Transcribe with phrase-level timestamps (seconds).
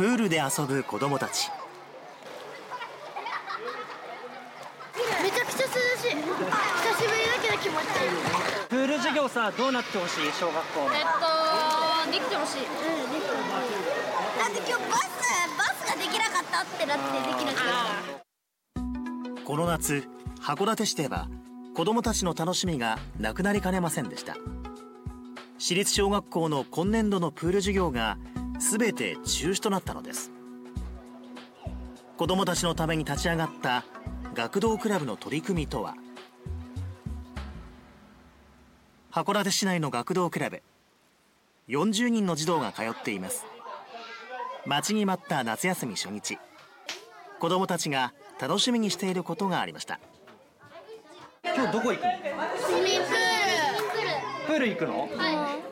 [0.00, 1.50] プールで遊ぶ子供たち。
[5.22, 6.16] めちゃくちゃ涼しい。
[6.16, 8.16] 久しぶりだけど気持ちいい。
[8.70, 10.94] プール授業さどうなってほしい小学校の。
[10.94, 12.62] えっとできてほしい。
[12.62, 13.76] うんできてほしい。
[14.38, 15.10] だって今日バス
[15.58, 17.66] バスができなかったってなってできなかっ
[19.36, 19.44] た。
[19.44, 20.08] この夏
[20.40, 21.28] 函館市では
[21.76, 24.34] 子供たちの楽しみがなくなりかねませんでした。
[25.58, 28.16] 私立小学校の今年度のプール授業が
[28.60, 30.30] 全て中止となったのです。
[32.16, 33.84] 子供たちのために立ち上がった
[34.34, 35.94] 学童クラブの取り組みとは？
[39.10, 40.62] 函館市内の学童クラブ。
[41.68, 43.46] 40人の児童が通っています。
[44.66, 46.38] 待ちに待った夏休み初日。
[47.40, 49.98] 子供たちが楽しみにしていることがありました。
[51.42, 52.10] 今日どこ行くの？
[54.46, 55.08] ププール行くの？
[55.16, 55.69] はい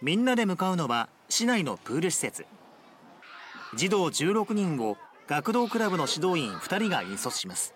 [0.00, 2.46] みんなで向かうのは市内のプール施設。
[3.74, 7.74] 児童16人を学童クラブの指導員2人が引率します。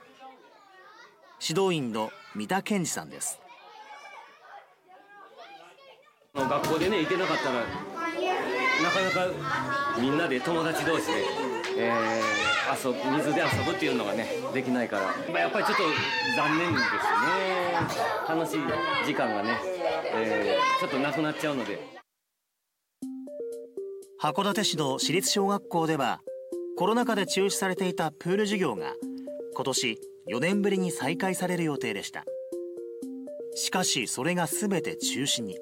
[1.46, 3.41] 指導員の三田健二さんです。
[6.33, 11.12] 学校でね行けなかったらなかなかみんなで友達同士で、
[11.78, 15.02] えー遊水で遊ぶっていうのがねできないから。
[15.30, 15.83] まあやっぱりちょっと
[16.36, 18.28] 残念ですね。
[18.28, 18.61] 楽しい
[19.05, 19.58] 時間がね、
[20.14, 22.02] えーちょっとなくなっちゃうので。
[24.22, 26.20] 函館市の私立小学校では
[26.76, 28.92] コロナ禍で中止されていたプール授業が
[29.52, 29.98] 今年
[30.30, 32.24] 4年ぶりに再開される予定でした。
[33.56, 35.58] しかしそれが全て中止に。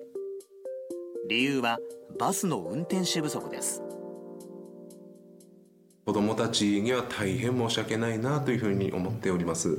[1.27, 1.79] 理由は
[2.19, 3.83] バスの運転手不足です。
[6.05, 9.79] 子どもたちには大変申し訳ないなというふうに思っております。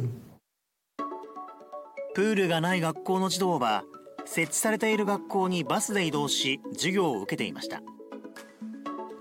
[2.16, 3.84] プールがない学校の児童は
[4.26, 7.84] 設置されている学校にバスで移動し授業を受けていました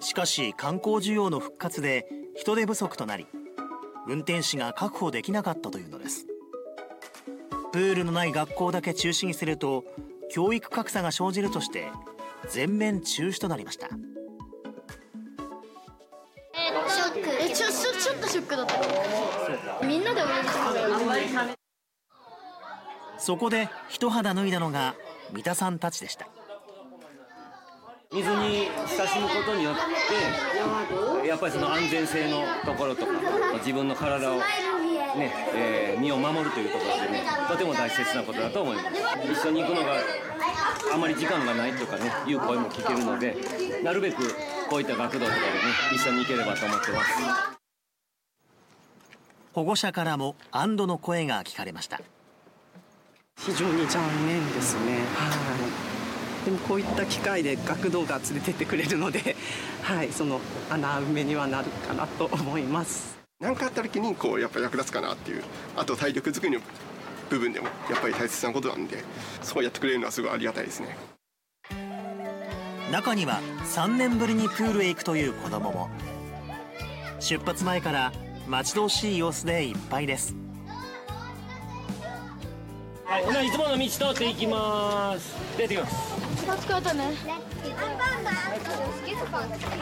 [0.01, 3.27] しかし観光需要の復活で人手不足となり
[4.07, 6.27] 運転士が確保できなかったというのです。
[7.73, 9.85] プールのない学校だけ中止にすると
[10.31, 11.89] 教育格差が生じるとして
[12.49, 13.89] 全面中止となりました。
[13.89, 17.29] ショック。
[17.41, 19.87] えちょちょちょっとショックだった。
[19.87, 21.61] みんなで同じこと
[23.19, 24.95] そこで一肌脱いだのが
[25.33, 26.27] 三田さんたちでした
[28.13, 28.67] 水に
[28.99, 29.75] 親しむことによっ
[31.23, 33.13] てやっぱりその安全性のところとか
[33.59, 34.45] 自分の体を、ね
[35.55, 38.89] えー身を守るというところでねとても大切なことだと思います
[39.31, 39.97] 一緒に行くのが
[40.95, 43.37] あまり時間がないとかねいう声も聞けるので
[43.85, 44.23] なるべく
[44.71, 45.47] こういった学童とかでね
[45.95, 47.61] 一緒に行ければと思ってます
[49.53, 52.01] 保護者からも安堵の声が聞かれました
[53.39, 54.99] 非常に残念ですね。
[55.15, 56.00] はい。
[56.45, 59.37] でもこういった機会で学童が連れてってくれるので、
[59.83, 60.41] はい、その
[60.71, 63.19] 穴埋めにはなるかなと思います。
[63.41, 65.43] 何かあった時にこうやっぱ役立つかなっていう
[65.77, 66.61] あと体力作りの
[67.31, 69.03] 部分でもやっぱり大切なことなんで
[69.41, 70.97] そうやってくれるのはすごいありがたいですね。
[72.93, 75.89] 中には3年ぶりにプールへ行くという子供も。
[77.21, 78.13] 出発前から
[78.49, 80.35] 待ち遠しい様子でいっぱいです
[83.11, 85.35] はい、ほないつもの道通っていきます。
[85.59, 86.15] 出てきます。
[86.47, 87.05] 疲れたね。
[87.05, 87.13] アン
[87.75, 88.35] パンマン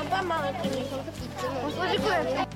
[0.00, 2.48] アンパンマンは君その時いつも。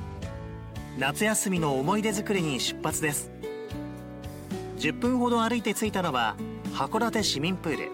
[0.97, 3.31] 夏休みの思い出作りに出発です。
[4.78, 6.37] 10分ほど歩いて着いたのは
[6.72, 7.91] 函館市民プール。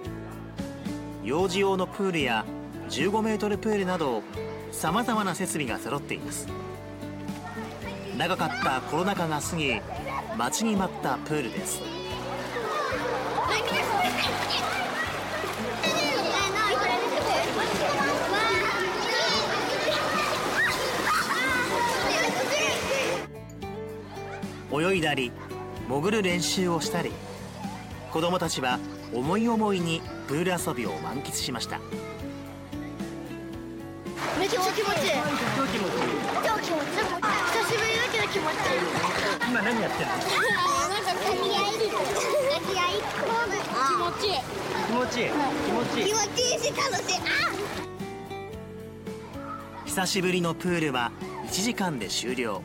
[1.24, 2.44] 幼児用のプールや
[2.90, 4.22] 15メートルプールなど
[4.70, 6.46] さまざまな設備が揃っています。
[8.16, 9.80] 長かったコロナ禍が過ぎ
[10.36, 11.97] 待ちに待ったプールです
[24.70, 25.32] 泳いだり
[25.88, 27.10] 潜る練習をしたり
[28.12, 28.78] 子どもたちは
[29.12, 31.80] 思い思いにプール遊びを満喫しました。
[34.38, 35.10] めっちゃ気持ちいい
[35.56, 36.80] 超気持ちいい超気持ちいい
[37.52, 39.17] 久しぶりだけど気持ちいい。
[39.48, 40.12] 今何やってんの？
[40.12, 40.26] なんか
[41.16, 41.32] 気
[43.96, 44.34] 持ちいい。
[44.86, 45.28] 気持ちいい。
[45.30, 46.04] 気持ちいい。
[46.04, 47.20] 気持ちいいし楽しい。
[49.86, 51.12] 久しぶりのプールは
[51.46, 52.60] 1時間で終了。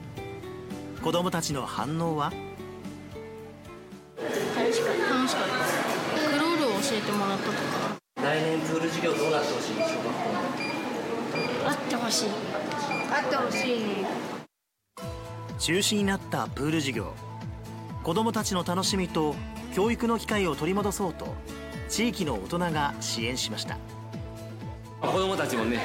[1.01, 2.33] 子どもたちの反応は？
[4.19, 5.07] 楽しかった。
[5.15, 5.53] 楽しかった。
[6.31, 7.95] クロールを教えてもらったとか。
[8.21, 9.75] 来年プール授業どうなってほしい？
[9.75, 10.09] 小学校
[11.65, 12.29] あってほしい。
[13.09, 13.79] あってほしい
[15.63, 17.13] 中止になったプール授業。
[18.04, 19.33] 子どもたちの楽しみと
[19.74, 21.36] 教育の機会を取り戻そうと
[21.88, 23.77] 地域の大人が支援しました。
[25.00, 25.80] 子供たちもね、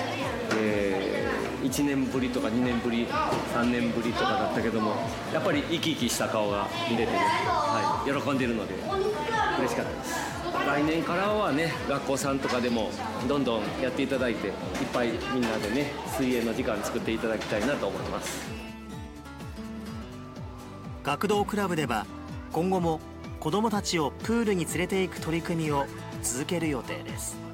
[0.57, 4.95] えー1年ぶりとか2年ぶり3年ぶりとかだったけども
[5.35, 8.75] やっぱり生き生きした顔が見れてね、はい、喜んでるので
[9.59, 10.15] 嬉しかったです。
[10.67, 12.91] 来年からはね学校さんとかでも
[13.29, 14.55] どんどんやっていただいていっ
[14.93, 18.59] ぱいみんなでね水泳の時間作っていただきたいなと思います。
[21.09, 22.05] 学童クラブでは
[22.53, 23.01] 今後も
[23.41, 25.87] 子どもたちをプールに連れていく取り組みを
[26.23, 27.48] 続ける予定です。